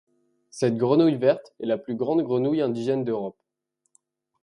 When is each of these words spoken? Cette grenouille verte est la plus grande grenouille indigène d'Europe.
Cette 0.49 0.77
grenouille 0.77 1.17
verte 1.19 1.53
est 1.59 1.67
la 1.67 1.77
plus 1.77 1.95
grande 1.95 2.23
grenouille 2.23 2.63
indigène 2.63 3.03
d'Europe. 3.03 3.37